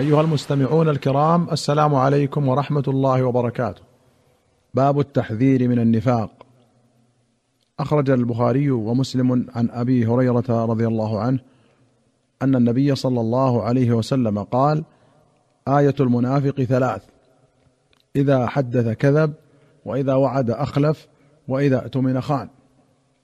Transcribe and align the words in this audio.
أيها 0.00 0.20
المستمعون 0.20 0.88
الكرام 0.88 1.48
السلام 1.52 1.94
عليكم 1.94 2.48
ورحمة 2.48 2.82
الله 2.88 3.24
وبركاته. 3.24 3.82
باب 4.74 5.00
التحذير 5.00 5.68
من 5.68 5.78
النفاق. 5.78 6.30
أخرج 7.80 8.10
البخاري 8.10 8.70
ومسلم 8.70 9.46
عن 9.54 9.70
أبي 9.70 10.06
هريرة 10.06 10.64
رضي 10.64 10.86
الله 10.86 11.20
عنه 11.20 11.38
أن 12.42 12.56
النبي 12.56 12.94
صلى 12.94 13.20
الله 13.20 13.62
عليه 13.62 13.92
وسلم 13.92 14.42
قال: 14.42 14.84
آية 15.68 15.94
المنافق 16.00 16.62
ثلاث: 16.62 17.02
إذا 18.16 18.46
حدث 18.46 18.88
كذب، 18.88 19.32
وإذا 19.84 20.14
وعد 20.14 20.50
أخلف، 20.50 21.08
وإذا 21.48 21.82
اؤتمن 21.82 22.20
خان. 22.20 22.48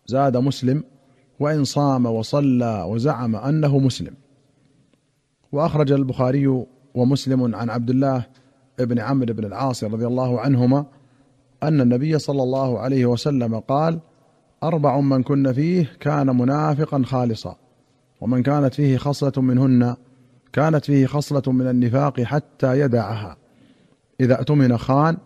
زاد 0.06 0.36
مسلم: 0.36 0.84
وإن 1.40 1.64
صام 1.64 2.06
وصلى 2.06 2.86
وزعم 2.88 3.36
أنه 3.36 3.78
مسلم. 3.78 4.14
وأخرج 5.52 5.92
البخاري 5.92 6.64
ومسلم 6.94 7.54
عن 7.54 7.70
عبد 7.70 7.90
الله 7.90 8.26
بن 8.78 8.98
عمرو 8.98 9.34
بن 9.34 9.44
العاص 9.44 9.84
رضي 9.84 10.06
الله 10.06 10.40
عنهما 10.40 10.86
أن 11.62 11.80
النبي 11.80 12.18
صلى 12.18 12.42
الله 12.42 12.78
عليه 12.78 13.06
وسلم 13.06 13.58
قال 13.58 14.00
أربع 14.62 15.00
من 15.00 15.22
كن 15.22 15.52
فيه 15.52 15.92
كان 16.00 16.36
منافقا 16.36 17.02
خالصا 17.02 17.56
ومن 18.20 18.42
كانت 18.42 18.74
فيه 18.74 18.96
خصلة 18.96 19.42
منهن 19.42 19.96
كانت 20.52 20.84
فيه 20.84 21.06
خصلة 21.06 21.52
من 21.52 21.68
النفاق 21.68 22.20
حتى 22.20 22.80
يدعها 22.80 23.36
إذا 24.20 24.38
اؤتمن 24.38 24.78
خان 24.78 25.16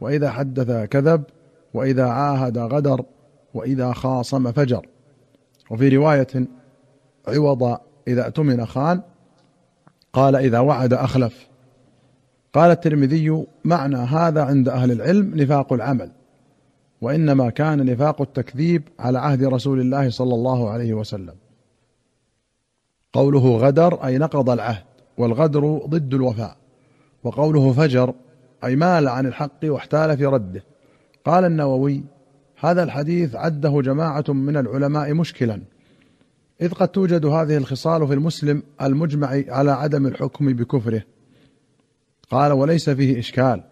وإذا 0.00 0.30
حدث 0.30 0.88
كذب 0.88 1.22
وإذا 1.74 2.06
عاهد 2.06 2.58
غدر 2.58 3.04
وإذا 3.54 3.92
خاصم 3.92 4.52
فجر. 4.52 4.86
وفي 5.70 5.88
رواية 5.88 6.46
عوض 7.28 7.78
إذا 8.08 8.26
اؤتمن 8.26 8.66
خان 8.66 9.00
قال 10.12 10.36
إذا 10.36 10.58
وعد 10.58 10.92
أخلف. 10.92 11.48
قال 12.52 12.70
الترمذي 12.70 13.44
معنى 13.64 13.96
هذا 13.96 14.42
عند 14.42 14.68
أهل 14.68 14.92
العلم 14.92 15.32
نفاق 15.34 15.72
العمل 15.72 16.10
وإنما 17.00 17.50
كان 17.50 17.86
نفاق 17.86 18.22
التكذيب 18.22 18.82
على 18.98 19.18
عهد 19.18 19.44
رسول 19.44 19.80
الله 19.80 20.10
صلى 20.10 20.34
الله 20.34 20.70
عليه 20.70 20.94
وسلم. 20.94 21.34
قوله 23.12 23.56
غدر 23.56 24.06
أي 24.06 24.18
نقض 24.18 24.50
العهد 24.50 24.84
والغدر 25.18 25.82
ضد 25.86 26.14
الوفاء. 26.14 26.56
وقوله 27.24 27.72
فجر 27.72 28.14
أي 28.64 28.76
مال 28.76 29.08
عن 29.08 29.26
الحق 29.26 29.60
واحتال 29.64 30.16
في 30.16 30.26
رده. 30.26 30.64
قال 31.24 31.44
النووي 31.44 32.02
هذا 32.56 32.82
الحديث 32.82 33.34
عده 33.34 33.80
جماعة 33.80 34.24
من 34.28 34.56
العلماء 34.56 35.14
مشكلا 35.14 35.62
إذ 36.62 36.72
قد 36.72 36.88
توجد 36.88 37.26
هذه 37.26 37.56
الخصال 37.56 38.08
في 38.08 38.14
المسلم 38.14 38.62
المجمع 38.82 39.42
على 39.48 39.70
عدم 39.70 40.06
الحكم 40.06 40.52
بكفره. 40.52 41.02
قال 42.30 42.52
وليس 42.52 42.90
فيه 42.90 43.18
إشكال 43.18 43.64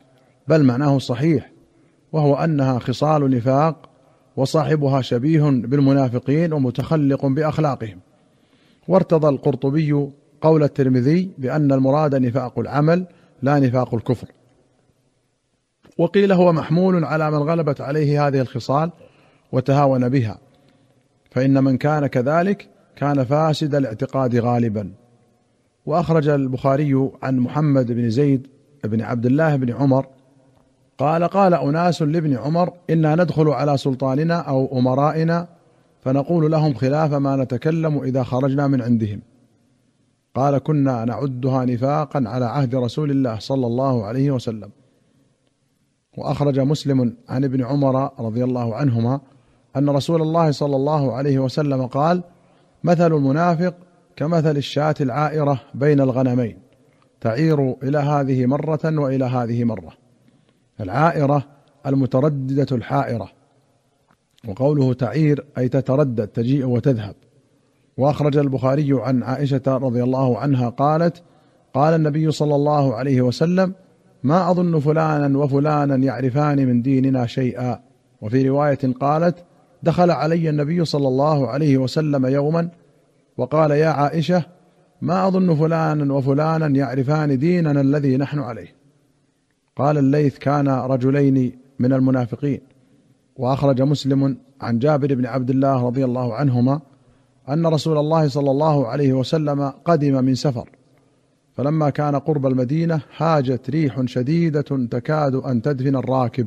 بل 0.48 0.64
معناه 0.64 0.98
صحيح 0.98 1.52
وهو 2.12 2.34
أنها 2.34 2.78
خصال 2.78 3.30
نفاق 3.30 3.90
وصاحبها 4.36 5.00
شبيه 5.00 5.42
بالمنافقين 5.42 6.52
ومتخلق 6.52 7.26
بأخلاقهم. 7.26 8.00
وارتضى 8.88 9.28
القرطبي 9.28 10.10
قول 10.40 10.62
الترمذي 10.62 11.30
بأن 11.38 11.72
المراد 11.72 12.14
نفاق 12.14 12.58
العمل 12.58 13.06
لا 13.42 13.58
نفاق 13.58 13.94
الكفر. 13.94 14.28
وقيل 15.98 16.32
هو 16.32 16.52
محمول 16.52 17.04
على 17.04 17.30
من 17.30 17.38
غلبت 17.38 17.80
عليه 17.80 18.26
هذه 18.26 18.40
الخصال 18.40 18.90
وتهاون 19.52 20.08
بها 20.08 20.38
فإن 21.30 21.64
من 21.64 21.76
كان 21.76 22.06
كذلك 22.06 22.68
كان 22.98 23.24
فاسد 23.24 23.74
الاعتقاد 23.74 24.36
غالبا. 24.36 24.92
وأخرج 25.86 26.28
البخاري 26.28 27.10
عن 27.22 27.38
محمد 27.38 27.92
بن 27.92 28.10
زيد 28.10 28.46
بن 28.84 29.00
عبد 29.00 29.26
الله 29.26 29.56
بن 29.56 29.72
عمر 29.72 30.06
قال 30.98 31.24
قال 31.24 31.54
أناس 31.54 32.02
لابن 32.02 32.36
عمر 32.36 32.72
إنا 32.90 33.14
ندخل 33.14 33.48
على 33.48 33.76
سلطاننا 33.76 34.34
أو 34.34 34.78
أمرائنا 34.78 35.48
فنقول 36.00 36.52
لهم 36.52 36.74
خلاف 36.74 37.12
ما 37.14 37.36
نتكلم 37.36 38.02
إذا 38.02 38.22
خرجنا 38.22 38.66
من 38.66 38.82
عندهم. 38.82 39.20
قال 40.34 40.58
كنا 40.58 41.04
نعدها 41.04 41.64
نفاقا 41.64 42.22
على 42.26 42.44
عهد 42.44 42.74
رسول 42.74 43.10
الله 43.10 43.38
صلى 43.38 43.66
الله 43.66 44.04
عليه 44.04 44.30
وسلم 44.30 44.70
وأخرج 46.16 46.60
مسلم 46.60 47.16
عن 47.28 47.44
ابن 47.44 47.64
عمر 47.64 48.10
رضي 48.20 48.44
الله 48.44 48.74
عنهما 48.74 49.20
أن 49.76 49.90
رسول 49.90 50.22
الله 50.22 50.50
صلى 50.50 50.76
الله 50.76 51.12
عليه 51.12 51.38
وسلم 51.38 51.86
قال 51.86 52.22
مثل 52.84 53.12
المنافق 53.12 53.74
كمثل 54.16 54.56
الشاة 54.56 54.94
العائرة 55.00 55.60
بين 55.74 56.00
الغنمين 56.00 56.58
تعير 57.20 57.74
إلى 57.82 57.98
هذه 57.98 58.46
مرة 58.46 58.80
وإلى 58.84 59.24
هذه 59.24 59.64
مرة. 59.64 59.92
العائرة 60.80 61.44
المترددة 61.86 62.76
الحائرة 62.76 63.30
وقوله 64.48 64.94
تعير 64.94 65.44
أي 65.58 65.68
تتردد 65.68 66.28
تجيء 66.28 66.66
وتذهب. 66.66 67.14
وأخرج 67.96 68.36
البخاري 68.36 68.88
عن 68.92 69.22
عائشة 69.22 69.62
رضي 69.66 70.02
الله 70.02 70.38
عنها 70.38 70.68
قالت 70.68 71.22
قال 71.74 71.94
النبي 71.94 72.30
صلى 72.30 72.54
الله 72.54 72.94
عليه 72.94 73.22
وسلم 73.22 73.74
ما 74.22 74.50
أظن 74.50 74.80
فلانا 74.80 75.38
وفلانا 75.38 75.96
يعرفان 75.96 76.66
من 76.66 76.82
ديننا 76.82 77.26
شيئا. 77.26 77.80
وفي 78.20 78.48
رواية 78.48 78.78
قالت 79.00 79.44
دخل 79.82 80.10
علي 80.10 80.50
النبي 80.50 80.84
صلى 80.84 81.08
الله 81.08 81.48
عليه 81.48 81.78
وسلم 81.78 82.26
يوما 82.26 82.68
وقال 83.36 83.70
يا 83.70 83.88
عائشة 83.88 84.44
ما 85.02 85.26
أظن 85.26 85.54
فلانا 85.54 86.14
وفلانا 86.14 86.66
يعرفان 86.66 87.38
ديننا 87.38 87.80
الذي 87.80 88.16
نحن 88.16 88.38
عليه. 88.38 88.74
قال 89.76 89.98
الليث 89.98 90.38
كان 90.38 90.68
رجلين 90.68 91.58
من 91.78 91.92
المنافقين. 91.92 92.60
وأخرج 93.36 93.82
مسلم 93.82 94.36
عن 94.60 94.78
جابر 94.78 95.14
بن 95.14 95.26
عبد 95.26 95.50
الله 95.50 95.86
رضي 95.86 96.04
الله 96.04 96.34
عنهما 96.34 96.80
أن 97.48 97.66
رسول 97.66 97.98
الله 97.98 98.28
صلى 98.28 98.50
الله 98.50 98.86
عليه 98.86 99.12
وسلم 99.12 99.72
قدم 99.84 100.24
من 100.24 100.34
سفر. 100.34 100.70
فلما 101.54 101.90
كان 101.90 102.16
قرب 102.16 102.46
المدينة 102.46 103.00
هاجت 103.16 103.70
ريح 103.70 104.02
شديدة 104.04 104.86
تكاد 104.90 105.34
أن 105.34 105.62
تدفن 105.62 105.96
الراكب. 105.96 106.46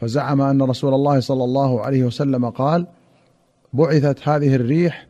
فزعم 0.00 0.40
أن 0.40 0.62
رسول 0.62 0.94
الله 0.94 1.20
صلى 1.20 1.44
الله 1.44 1.80
عليه 1.80 2.04
وسلم 2.04 2.50
قال 2.50 2.86
بعثت 3.72 4.28
هذه 4.28 4.54
الريح 4.54 5.06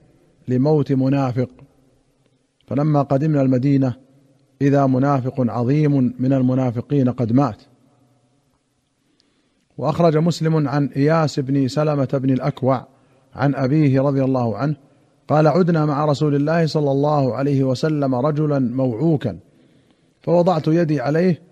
لموت 0.49 0.93
منافق. 0.93 1.49
فلما 2.67 3.03
قدمنا 3.03 3.43
المدينة 3.43 3.95
إذا 4.63 4.87
منافق 4.87 5.35
عظيم 5.39 6.15
من 6.19 6.33
المنافقين 6.33 7.11
قد 7.11 7.33
مات. 7.33 7.63
وأخرج 9.79 10.17
مسلم 10.17 10.69
عن 10.69 10.87
إياس 10.87 11.41
بن 11.41 11.69
سلمة 11.69 12.09
بن 12.13 12.31
الأكوع 12.31 12.87
عن 13.35 13.55
أبيه 13.55 14.01
رضي 14.01 14.25
الله 14.25 14.57
عنه 14.57 14.77
قال 15.29 15.47
عدنا 15.47 15.87
مع 15.87 16.05
رسول 16.05 16.35
الله 16.35 16.67
صلى 16.67 16.91
الله 16.91 17.35
عليه 17.35 17.65
وسلم 17.65 18.15
رجلا 18.15 18.59
موعوكا 18.59 19.39
فوضعت 20.23 20.69
يدي 20.69 21.01
عليه 21.01 21.43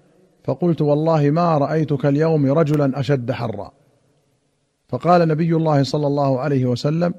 فقلت 0.49 0.83
والله 0.83 1.31
ما 1.31 1.59
رأيتك 1.59 2.07
اليوم 2.07 2.53
رجلا 2.53 3.01
أشد 3.01 3.33
حرا. 3.33 3.73
فقال 4.89 5.29
نبي 5.29 5.57
الله 5.57 5.83
صلى 5.83 6.07
الله 6.07 6.41
عليه 6.41 6.67
وسلم 6.67 7.15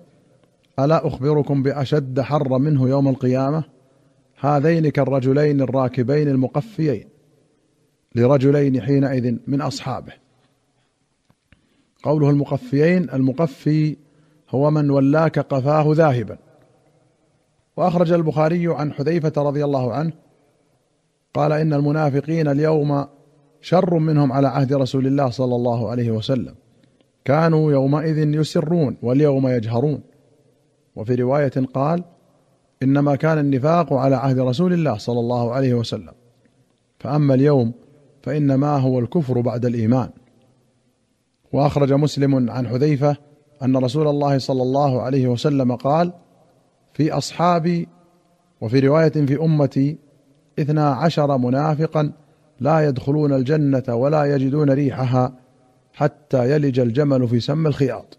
ألا 0.79 1.07
أخبركم 1.07 1.63
بأشد 1.63 2.22
حر 2.22 2.57
منه 2.57 2.89
يوم 2.89 3.07
القيامة؟ 3.07 3.63
هذين 4.39 4.89
كالرجلين 4.89 5.62
الراكبين 5.62 6.28
المقفيين 6.28 7.07
لرجلين 8.16 8.81
حينئذ 8.81 9.38
من 9.47 9.62
أصحابه. 9.62 10.13
قوله 12.03 12.29
المقفيين 12.29 13.09
المقفي 13.09 13.97
هو 14.50 14.72
من 14.72 14.89
ولاك 14.89 15.39
قفاه 15.39 15.85
ذاهبا. 15.88 16.38
وأخرج 17.78 18.12
البخاري 18.12 18.68
عن 18.68 18.94
حذيفة 18.94 19.34
رضي 19.38 19.66
الله 19.66 19.94
عنه 19.94 20.12
قال 21.34 21.51
إن 21.51 21.74
المنافقين 21.74 22.48
اليوم 22.48 23.19
شر 23.61 23.97
منهم 23.97 24.31
على 24.31 24.47
عهد 24.47 24.73
رسول 24.73 25.07
الله 25.07 25.29
صلى 25.29 25.56
الله 25.56 25.89
عليه 25.89 26.11
وسلم. 26.11 26.56
كانوا 27.25 27.71
يومئذ 27.71 28.17
يسرون 28.17 28.97
واليوم 29.01 29.47
يجهرون. 29.47 30.01
وفي 30.95 31.15
رواية 31.15 31.53
قال 31.73 32.03
إنما 32.83 33.15
كان 33.15 33.38
النفاق 33.38 33.94
على 33.94 34.15
عهد 34.15 34.39
رسول 34.39 34.73
الله 34.73 34.97
صلى 34.97 35.19
الله 35.19 35.53
عليه 35.53 35.73
وسلم. 35.73 36.13
فأما 37.00 37.33
اليوم 37.33 37.73
فإنما 38.23 38.77
هو 38.77 39.00
الكفر 39.00 39.41
بعد 39.41 39.65
الإيمان. 39.65 40.09
وأخرج 41.53 41.94
مسلم 41.94 42.50
عن 42.50 42.67
حذيفة 42.67 43.17
أن 43.63 43.77
رسول 43.77 44.07
الله 44.07 44.38
صلى 44.38 44.61
الله 44.61 45.01
عليه 45.01 45.27
وسلم 45.27 45.75
قال 45.75 46.13
في 46.94 47.11
أصحابي 47.11 47.88
وفي 48.61 48.79
رواية 48.79 49.09
في 49.09 49.41
أمتي 49.41 49.97
اثنا 50.59 50.89
عشر 50.89 51.38
منافقا 51.38 52.11
لا 52.59 52.88
يدخلون 52.88 53.33
الجنة 53.33 53.83
ولا 53.95 54.35
يجدون 54.35 54.69
ريحها 54.69 55.33
حتى 55.94 56.51
يلج 56.51 56.79
الجمل 56.79 57.27
في 57.27 57.39
سم 57.39 57.67
الخياط. 57.67 58.17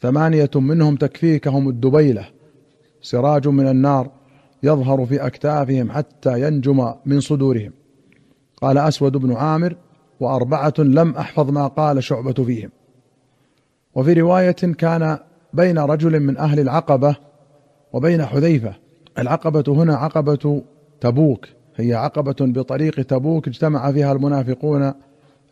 ثمانية 0.00 0.50
منهم 0.54 0.96
تكفيكهم 0.96 1.68
الدبيلة. 1.68 2.28
سراج 3.02 3.48
من 3.48 3.68
النار 3.68 4.10
يظهر 4.62 5.06
في 5.06 5.26
أكتافهم 5.26 5.90
حتى 5.90 6.46
ينجم 6.46 6.94
من 7.06 7.20
صدورهم. 7.20 7.72
قال 8.62 8.78
أسود 8.78 9.16
بن 9.16 9.32
عامر 9.32 9.76
وأربعة 10.20 10.74
لم 10.78 11.16
أحفظ 11.16 11.50
ما 11.50 11.66
قال 11.66 12.04
شعبة 12.04 12.44
فيهم. 12.44 12.70
وفي 13.94 14.12
رواية 14.12 14.50
كان 14.52 15.18
بين 15.52 15.78
رجل 15.78 16.20
من 16.20 16.36
أهل 16.36 16.60
العقبة 16.60 17.16
وبين 17.92 18.26
حذيفة. 18.26 18.74
العقبة 19.18 19.64
هنا 19.68 19.96
عقبة 19.96 20.62
تبوك. 21.00 21.46
هي 21.80 21.94
عقبة 21.94 22.36
بطريق 22.40 23.02
تبوك 23.02 23.48
اجتمع 23.48 23.92
فيها 23.92 24.12
المنافقون 24.12 24.92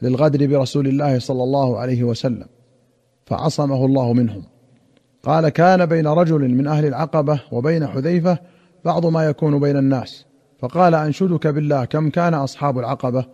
للغدر 0.02 0.46
برسول 0.46 0.86
الله 0.86 1.18
صلى 1.18 1.42
الله 1.42 1.78
عليه 1.78 2.04
وسلم 2.04 2.46
فعصمه 3.26 3.84
الله 3.84 4.12
منهم. 4.12 4.42
قال 5.22 5.48
كان 5.48 5.86
بين 5.86 6.06
رجل 6.06 6.48
من 6.48 6.66
أهل 6.66 6.86
العقبة 6.86 7.40
وبين 7.52 7.86
حذيفة 7.86 8.38
بعض 8.84 9.06
ما 9.06 9.24
يكون 9.24 9.60
بين 9.60 9.76
الناس 9.76 10.24
فقال 10.58 10.94
أنشدك 10.94 11.46
بالله 11.46 11.84
كم 11.84 12.10
كان 12.10 12.34
أصحاب 12.34 12.78
العقبة؟ 12.78 13.24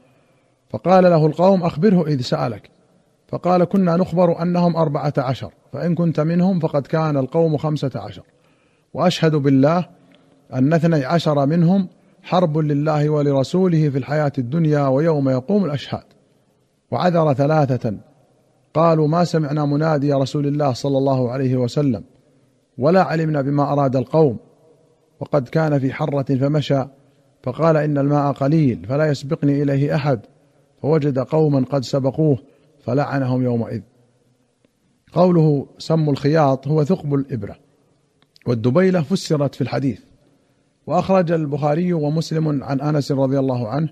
فقال 0.70 1.04
له 1.04 1.26
القوم 1.26 1.62
أخبره 1.62 2.06
إذ 2.06 2.20
سألك. 2.20 2.70
فقال 3.28 3.64
كنا 3.64 3.96
نخبر 3.96 4.42
أنهم 4.42 4.76
أربعة 4.76 5.12
عشر 5.18 5.52
فإن 5.72 5.94
كنت 5.94 6.20
منهم 6.20 6.60
فقد 6.60 6.86
كان 6.86 7.16
القوم 7.16 7.56
خمسة 7.56 7.90
عشر. 7.94 8.22
وأشهد 8.94 9.36
بالله 9.36 9.86
أن 10.54 10.72
اثني 10.72 11.04
عشر 11.04 11.46
منهم 11.46 11.88
حرب 12.24 12.58
لله 12.58 13.10
ولرسوله 13.10 13.88
في 13.88 13.98
الحياة 13.98 14.32
الدنيا 14.38 14.86
ويوم 14.86 15.28
يقوم 15.28 15.64
الأشهاد. 15.64 16.04
وعذر 16.90 17.34
ثلاثة. 17.34 17.96
قالوا 18.74 19.08
ما 19.08 19.24
سمعنا 19.24 19.64
منادي 19.64 20.12
رسول 20.12 20.46
الله 20.46 20.72
صلى 20.72 20.98
الله 20.98 21.32
عليه 21.32 21.56
وسلم. 21.56 22.04
ولا 22.78 23.02
علمنا 23.02 23.42
بما 23.42 23.72
أراد 23.72 23.96
القوم. 23.96 24.38
وقد 25.20 25.48
كان 25.48 25.78
في 25.78 25.92
حرة 25.92 26.22
فمشى. 26.22 26.84
فقال 27.42 27.76
إن 27.76 27.98
الماء 27.98 28.32
قليل 28.32 28.86
فلا 28.88 29.06
يسبقني 29.06 29.62
إليه 29.62 29.94
أحد. 29.94 30.20
فوجد 30.82 31.18
قوما 31.18 31.64
قد 31.70 31.84
سبقوه 31.84 32.38
فلعنهم 32.84 33.42
يومئذ. 33.42 33.80
قوله 35.12 35.66
سم 35.78 36.10
الخياط 36.10 36.68
هو 36.68 36.84
ثقب 36.84 37.14
الإبرة. 37.14 37.56
والدبيلة 38.46 39.02
فسرت 39.02 39.54
في 39.54 39.60
الحديث. 39.60 40.00
وأخرج 40.86 41.32
البخاري 41.32 41.92
ومسلم 41.92 42.64
عن 42.64 42.80
أنس 42.80 43.12
رضي 43.12 43.38
الله 43.38 43.68
عنه 43.68 43.88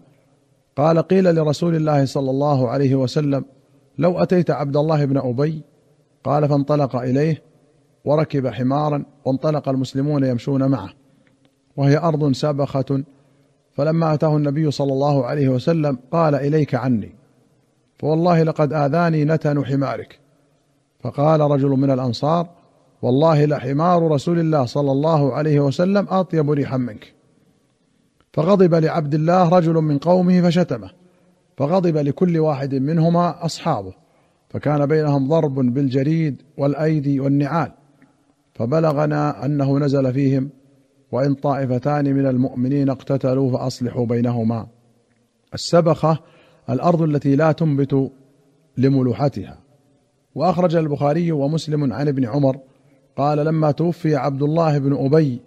قال 0.77 0.99
قيل 0.99 1.35
لرسول 1.35 1.75
الله 1.75 2.05
صلى 2.05 2.31
الله 2.31 2.69
عليه 2.69 2.95
وسلم 2.95 3.45
لو 3.99 4.19
أتيت 4.19 4.51
عبد 4.51 4.77
الله 4.77 5.05
بن 5.05 5.17
أبي 5.17 5.63
قال 6.25 6.49
فانطلق 6.49 6.97
إليه 6.97 7.43
وركب 8.05 8.47
حمارا 8.47 9.05
وانطلق 9.25 9.69
المسلمون 9.69 10.25
يمشون 10.25 10.71
معه 10.71 10.91
وهي 11.77 11.99
أرض 11.99 12.33
سبخة 12.33 13.05
فلما 13.73 14.15
أتاه 14.15 14.37
النبي 14.37 14.71
صلى 14.71 14.93
الله 14.93 15.27
عليه 15.27 15.49
وسلم 15.49 15.99
قال 16.13 16.35
إليك 16.35 16.75
عني 16.75 17.15
فوالله 17.99 18.43
لقد 18.43 18.73
آذاني 18.73 19.25
نتن 19.25 19.65
حمارك 19.65 20.19
فقال 21.01 21.41
رجل 21.41 21.69
من 21.69 21.91
الأنصار 21.91 22.49
والله 23.03 23.45
لحمار 23.45 24.11
رسول 24.11 24.39
الله 24.39 24.65
صلى 24.65 24.93
الله 24.93 25.35
عليه 25.35 25.61
وسلم 25.61 26.07
أطيب 26.09 26.51
ريحا 26.51 26.77
منك. 26.77 27.15
فغضب 28.33 28.75
لعبد 28.75 29.15
الله 29.15 29.49
رجل 29.49 29.75
من 29.75 29.99
قومه 29.99 30.43
فشتمه. 30.43 30.91
فغضب 31.57 31.97
لكل 31.97 32.39
واحد 32.39 32.75
منهما 32.75 33.45
أصحابه. 33.45 33.93
فكان 34.51 34.87
بينهم 34.87 35.29
ضرب 35.29 35.55
بالجريد 35.55 36.43
والأيدي 36.57 37.21
والنعال. 37.21 37.73
فبلغنا 38.55 39.45
أنه 39.45 39.79
نزل 39.79 40.13
فيهم 40.13 40.51
وإن 41.13 41.35
طائفتان 41.35 42.15
من 42.15 42.27
المؤمنين 42.27 42.91
اقتتلوا 42.91 43.53
فأصلحوا 43.53 44.07
بينهما. 44.07 44.67
السبخة 45.55 46.19
الأرض 46.71 47.03
التي 47.03 47.37
لا 47.37 47.53
تنبت 47.53 48.11
لملوحتها. 48.77 49.59
وأخرج 50.35 50.77
البخاري 50.77 51.33
ومسلم 51.33 51.93
عن 51.93 52.09
ابن 52.09 52.27
عمر 52.27 52.59
قال 53.17 53.39
لما 53.39 53.71
توفي 53.71 54.17
عبد 54.17 54.43
الله 54.43 54.79
بن 54.79 55.05
أبي 55.05 55.41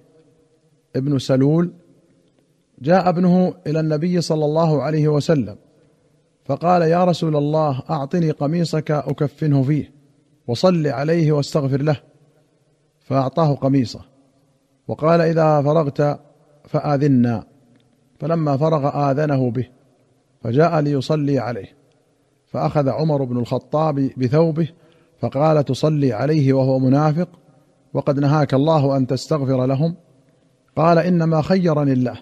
ابن 0.96 1.20
سلول 1.20 1.72
جاء 2.82 3.10
ابنه 3.10 3.54
إلى 3.68 3.80
النبي 3.80 4.22
صلى 4.22 4.46
الله 4.46 4.84
عليه 4.84 5.08
وسلم 5.08 5.56
فقال 6.46 6.82
يا 6.82 7.06
رسول 7.06 7.36
الله 7.36 7.82
أعطني 7.90 8.32
قميصك 8.32 8.92
أكفنه 8.92 9.64
فيه 9.64 9.92
وصل 10.48 10.88
عليه 10.88 11.32
واستغفر 11.32 11.82
له. 11.82 11.98
فأعطاه 13.00 13.56
قميصه 13.56 14.02
وقال 14.88 15.22
إذا 15.22 15.62
فرغت 15.62 16.20
فآذنا. 16.66 17.44
فلما 18.20 18.58
فرغ 18.58 19.12
آذنه 19.12 19.52
به 19.52 19.68
فجاء 20.42 20.80
ليصلي 20.80 21.40
عليه 21.40 21.76
فأخذ 22.46 22.90
عمر 22.90 23.24
بن 23.24 23.38
الخطاب 23.38 24.10
بثوبه 24.18 24.70
فقال 25.20 25.66
تصلي 25.66 26.14
عليه 26.14 26.54
وهو 26.54 26.80
منافق 26.80 27.30
وقد 27.96 28.20
نهاك 28.20 28.54
الله 28.54 28.98
أن 28.98 29.08
تستغفر 29.08 29.66
لهم. 29.66 29.96
قال 30.76 30.98
إنما 30.98 31.42
خيرني 31.42 31.94
الله. 31.94 32.18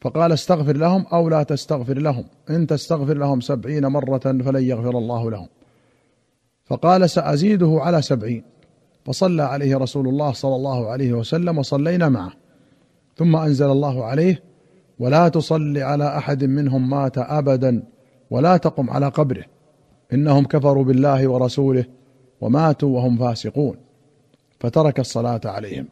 فقال 0.00 0.32
استغفر 0.32 0.76
لهم 0.76 1.04
أو 1.12 1.28
لا 1.28 1.42
تستغفر 1.42 1.98
لهم. 1.98 2.24
إن 2.50 2.66
تستغفر 2.66 3.14
لهم 3.14 3.40
سبعين 3.40 3.86
مرة 3.86 4.18
فلن 4.18 4.62
يغفر 4.62 4.98
الله 4.98 5.30
لهم. 5.30 5.48
فقال 6.64 7.10
سأزيده 7.10 7.78
على 7.80 8.02
سبعين. 8.02 8.42
فصلى 9.04 9.42
عليه 9.42 9.76
رسول 9.76 10.08
الله 10.08 10.32
صلى 10.32 10.56
الله 10.56 10.90
عليه 10.90 11.12
وسلم 11.12 11.58
وصلينا 11.58 12.08
معه. 12.08 12.32
ثم 13.16 13.36
أنزل 13.36 13.70
الله 13.70 14.04
عليه 14.04 14.42
ولا 14.98 15.28
تصل 15.28 15.78
على 15.78 16.16
أحد 16.16 16.44
منهم 16.44 16.90
مات 16.90 17.18
ابدا 17.18 17.82
ولا 18.30 18.56
تقم 18.56 18.90
على 18.90 19.08
قبره. 19.08 19.44
إنهم 20.12 20.44
كفروا 20.44 20.84
بالله 20.84 21.28
ورسوله 21.28 21.84
وماتوا 22.40 22.96
وهم 22.96 23.18
فاسقون. 23.18 23.87
فترك 24.60 25.00
الصلاة 25.00 25.40
عليهم. 25.44 25.88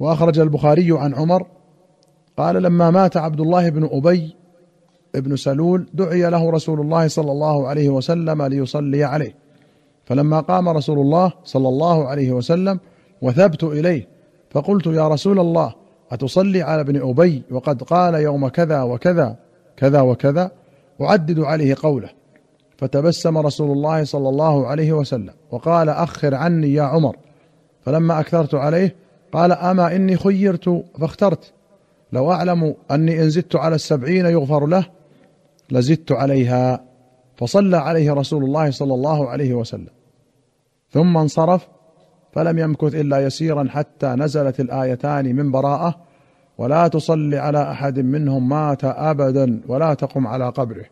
وأخرج 0.00 0.38
البخاري 0.38 0.98
عن 0.98 1.14
عمر 1.14 1.46
قال 2.36 2.62
لما 2.62 2.90
مات 2.90 3.16
عبد 3.16 3.40
الله 3.40 3.68
بن 3.68 3.88
أبي 3.92 4.36
ابن 5.14 5.36
سلول 5.36 5.88
دعي 5.94 6.30
له 6.30 6.50
رسول 6.50 6.80
الله 6.80 7.08
صلى 7.08 7.32
الله 7.32 7.68
عليه 7.68 7.88
وسلم 7.88 8.42
ليصلي 8.42 9.04
عليه. 9.04 9.34
فلما 10.04 10.40
قام 10.40 10.68
رسول 10.68 10.98
الله 10.98 11.32
صلى 11.44 11.68
الله 11.68 12.08
عليه 12.08 12.32
وسلم 12.32 12.80
وثبت 13.22 13.64
إليه 13.64 14.08
فقلت 14.50 14.86
يا 14.86 15.08
رسول 15.08 15.40
الله 15.40 15.74
أتصلي 16.10 16.62
على 16.62 16.80
ابن 16.80 17.08
أبي؟ 17.08 17.42
وقد 17.50 17.82
قال 17.82 18.14
يوم 18.14 18.48
كذا 18.48 18.82
وكذا 18.82 19.36
كذا 19.76 20.00
وكذا 20.00 20.50
أعدد 21.00 21.40
عليه 21.40 21.76
قوله. 21.82 22.08
فتبسم 22.78 23.38
رسول 23.38 23.70
الله 23.70 24.04
صلى 24.04 24.28
الله 24.28 24.66
عليه 24.66 24.92
وسلم 24.92 25.32
وقال 25.50 25.88
أخر 25.88 26.34
عني 26.34 26.74
يا 26.74 26.82
عمر. 26.82 27.16
فلما 27.88 28.20
أكثرت 28.20 28.54
عليه 28.54 28.94
قال 29.32 29.52
أما 29.52 29.96
إني 29.96 30.16
خيرت 30.16 30.84
فاخترت. 31.00 31.52
لو 32.12 32.32
أعلم 32.32 32.74
أني 32.90 33.22
إن 33.22 33.30
زدت 33.30 33.56
على 33.56 33.74
السبعين 33.74 34.26
يغفر 34.26 34.66
له 34.66 34.86
لزدت 35.70 36.12
عليها. 36.12 36.84
فصلى 37.36 37.76
عليه 37.76 38.12
رسول 38.12 38.44
الله 38.44 38.70
صلى 38.70 38.94
الله 38.94 39.28
عليه 39.28 39.54
وسلم. 39.54 39.88
ثم 40.90 41.16
انصرف 41.16 41.68
فلم 42.32 42.58
يمكث 42.58 42.94
إلا 42.94 43.18
يسيرا 43.26 43.68
حتى 43.70 44.06
نزلت 44.06 44.60
الآيتان 44.60 45.36
من 45.36 45.50
براءة. 45.50 46.00
ولا 46.58 46.88
تصل 46.88 47.34
على 47.34 47.70
أحد 47.70 47.98
منهم 47.98 48.48
مات 48.48 48.84
أبدا 48.84 49.60
ولا 49.68 49.94
تقم 49.94 50.26
على 50.26 50.48
قبره. 50.48 50.84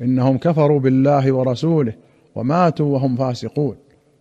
إنهم 0.00 0.38
كفروا 0.38 0.80
بالله 0.80 1.32
ورسوله 1.32 1.92
وماتوا 2.34 2.86
وهم 2.86 3.16
فاسقون. 3.16 3.76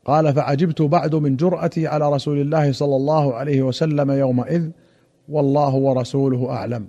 قال 0.05 0.33
فعجبت 0.33 0.81
بعد 0.81 1.15
من 1.15 1.36
جرأتي 1.36 1.88
على 1.88 2.10
رسول 2.12 2.41
الله 2.41 2.72
صلى 2.72 2.95
الله 2.95 3.33
عليه 3.36 3.62
وسلم 3.62 4.12
يومئذ 4.12 4.69
والله 5.29 5.75
ورسوله 5.75 6.50
أعلم. 6.50 6.88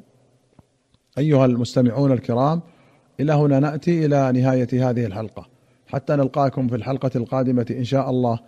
أيها 1.18 1.44
المستمعون 1.46 2.12
الكرام 2.12 2.60
إلى 3.20 3.32
هنا 3.32 3.60
نأتي 3.60 4.06
إلى 4.06 4.32
نهاية 4.32 4.90
هذه 4.90 5.04
الحلقة 5.06 5.46
حتى 5.86 6.16
نلقاكم 6.16 6.68
في 6.68 6.76
الحلقة 6.76 7.10
القادمة 7.16 7.66
إن 7.70 7.84
شاء 7.84 8.10
الله 8.10 8.38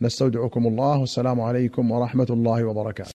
نستودعكم 0.00 0.66
الله 0.66 0.98
والسلام 0.98 1.40
عليكم 1.40 1.90
ورحمة 1.90 2.26
الله 2.30 2.64
وبركاته. 2.64 3.08